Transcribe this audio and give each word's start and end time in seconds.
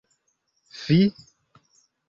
Fi! 0.83 0.99